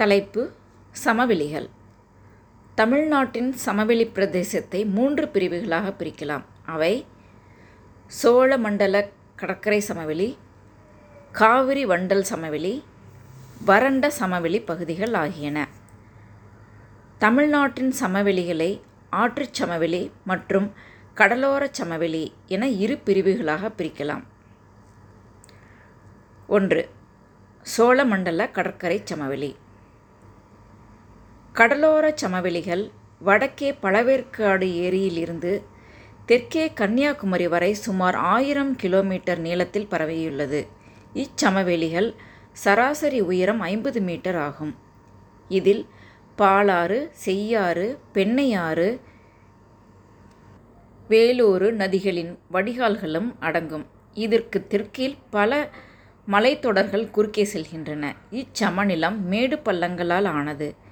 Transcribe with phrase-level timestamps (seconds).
[0.00, 0.50] தலைப்பு
[1.04, 1.68] சமவெளிகள்.
[2.74, 6.44] தமிழ்நாட்டின் சமவெளி பிரதேசத்தை மூன்று பிரிவுகளாக பிரிக்கலாம்.
[6.64, 7.06] அவை
[8.22, 10.38] சோழமண்டல கடற்கரை சமவெளி
[11.32, 12.84] காவிரி வண்டல் சமவெளி
[13.64, 15.68] வறண்ட சமவெளி பகுதிகள் ஆகியன.
[17.18, 20.72] தமிழ்நாட்டின் சமவெளிகளை ஆற்றுச் சமவெளி மற்றும்
[21.14, 24.24] கடலோரச் சமவெளி என இரு பிரிவுகளாக பிரிக்கலாம்.
[26.46, 26.88] ஒன்று
[27.76, 29.56] சோழமண்டல கடற்கரை சமவெளி.
[31.58, 35.62] கடலோரச் சமவெளிகள் வடக்கே பழவேற்காடு ஏரியிலிருந்து
[36.26, 40.66] தெற்கே கன்னியாகுமரி வரை சுமார் ஆயிரம் கிலோமீட்டர் நீளத்தில் பரவியுள்ளது.
[41.14, 42.14] இச்சமவெளிகள்
[42.52, 44.74] சராசரி உயரம் ஐம்பது மீட்டர் ஆகும்.
[45.48, 45.86] இதில்
[46.38, 49.00] பாலாறு செய்யாறு பெண்ணையாறு
[51.08, 53.86] வேலூரு நதிகளின் வடிகால்களும் அடங்கும்.
[54.14, 55.70] இதற்கு தெற்கில் பல
[56.28, 58.04] மலைத்தொடர்கள் குறுக்கே செல்கின்றன.
[58.30, 60.84] இச்சமநிலம் மேடு பள்ளங்களால் ஆனது.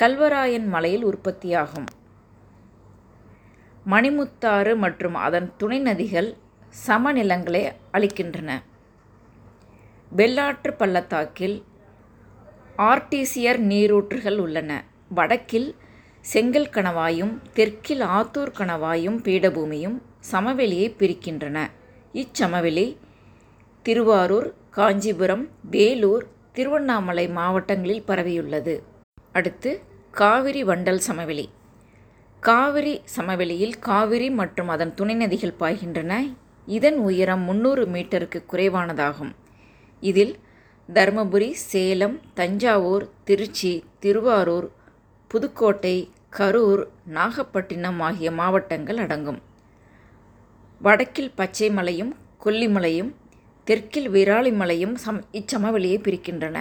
[0.00, 1.86] கல்வராயன் மலையில் உற்பத்தியாகும்.
[3.90, 6.34] மணிமுத்தாறு மற்றும் அதன் துணை நதிகள்
[6.86, 8.62] சமநிலங்களை அளிக்கின்றன.
[10.10, 11.64] வெள்ளாற்று பள்ளத்தாக்கில்
[12.78, 14.84] ஆர்டிசியர் நீரூற்றுகள் உள்ளன.
[15.08, 15.74] வடக்கில்
[16.20, 19.96] செங்கல் கணவாயும் தெற்கில் ஆத்தூர் கணவாயும் பீடபூமியும்
[20.32, 21.70] சமவெளியை பிரிக்கின்றன.
[22.12, 22.96] இச்சமவெளி
[23.82, 28.82] திருவாரூர் காஞ்சிபுரம் வேலூர் திருவண்ணாமலை மாவட்டங்களில் பரவியுள்ளது.
[29.36, 29.70] அடுத்து
[30.20, 31.46] காவிரி வண்டல் சமவெளி.
[32.42, 36.12] காவிரி சமவெளியில் காவிரி மற்றும் அதன் துணை நதிகள் பாய்கின்றன.
[36.76, 39.32] இதன் உயரம் முந்நூறு மீட்டருக்கு குறைவானதாகும்.
[40.02, 40.34] இதில்
[40.88, 44.68] தருமபுரி சேலம் தஞ்சாவூர் திருச்சி திருவாரூர்
[45.30, 45.96] புதுக்கோட்டை
[46.38, 46.82] கரூர்
[47.16, 49.40] நாகப்பட்டினம் ஆகிய மாவட்டங்கள் அடங்கும்.
[50.80, 52.12] வடக்கில் பச்சை மலையும்
[52.44, 53.12] கொல்லிமலையும்
[53.66, 56.58] தெற்கில் விராலிமலையும் சம் இச்சமவெளியை பிரிக்கின்றன.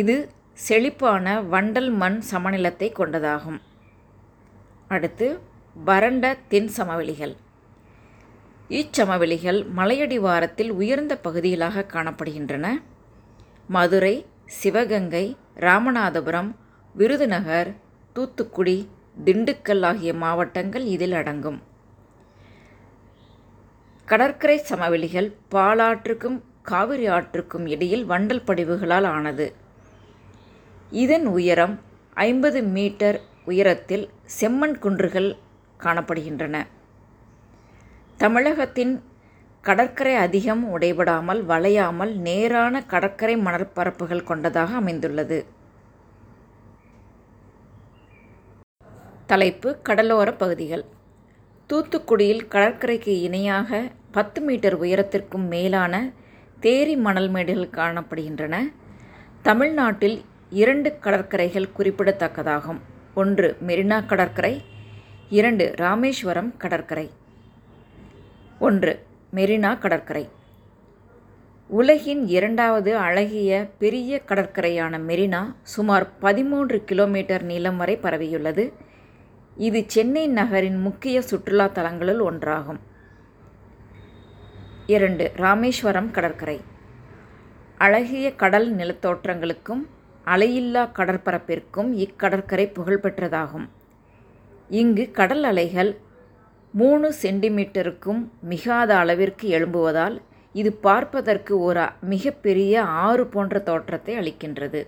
[0.00, 0.16] இது
[0.64, 3.60] செழிப்பான வண்டல் மண் சமநிலத்தை கொண்டதாகும்.
[4.94, 5.28] அடுத்து
[5.84, 7.34] வறண்ட தென் சமவெளிகள்.
[8.70, 12.66] இச்சமவெளிகள் மலையடிவாரத்தில் உயர்ந்த பகுதிகளாக காணப்படுகின்றன.
[13.66, 15.24] மதுரை சிவகங்கை
[15.66, 16.50] ராமநாதபுரம்
[16.94, 17.70] விருதுநகர்
[18.16, 18.78] தூத்துக்குடி
[19.24, 21.58] திண்டுக்கல் ஆகிய மாவட்டங்கள் இதில் அடங்கும்.
[24.08, 29.46] கடற்கரை சமவெளிகள் பாலாற்றுக்கும் காவிரி ஆற்றுக்கும் இடையில் வண்டல் படிவுகளால் ஆனது.
[30.90, 31.80] இதன் உயரம்
[32.14, 35.36] ஐம்பது மீட்டர் உயரத்தில் செம்மண் குன்றுகள்
[35.80, 36.66] காணப்படுகின்றன.
[38.16, 39.02] தமிழகத்தின்
[39.62, 45.46] கடற்கரை அதிகம் உடைபடாமல் வளையாமல் நேரான கடற்கரை மணற்பரப்புகள் கொண்டதாக அமைந்துள்ளது.
[49.26, 50.84] தலைப்பு கடலோர பகுதிகள்.
[51.70, 56.12] தூத்துக்குடியில் கடற்கரைக்கு இணையாக பத்து மீட்டர் உயரத்திற்கும் மேலான
[56.60, 58.72] தேரி மணல் மேடுகள் காணப்படுகின்றன.
[59.42, 62.78] தமிழ்நாட்டில் இரண்டு கடற்கரைகள் குறிப்பிடத்தக்கதாகும்.
[63.14, 64.64] ஒன்று மெரினா கடற்கரை
[65.28, 67.10] இரண்டு ராமேஸ்வரம் கடற்கரை.
[68.58, 70.28] ஒன்று மெரினா கடற்கரை.
[71.66, 78.72] உலகின் இரண்டாவது அழகிய பெரிய கடற்கரையான மெரினா சுமார் பதிமூன்று கிலோமீட்டர் நீளம் வரை பரவியுள்ளது.
[79.56, 82.78] இது சென்னை நகரின் முக்கிய சுற்றுலா தலங்களுள் ஒன்றாகும்.
[84.86, 86.60] இரண்டு ராமேஸ்வரம் கடற்கரை.
[87.78, 89.86] அழகிய கடல் நிலத்தோற்றங்களுக்கும்
[90.26, 93.68] அலையில்லா கடற்பரப்பிற்கும் இக்கடற்கரை புகழ்பெற்றதாகும்.
[94.68, 95.98] இங்கு கடல் அலைகள்
[96.72, 100.20] மூணு சென்டிமீட்டருக்கும் மிகாத அளவிற்கு எழும்புவதால்
[100.52, 104.86] இது பார்ப்பதற்கு ஒரு மிகப்பெரிய ஆறு போன்ற தோற்றத்தை அளிக்கின்றது.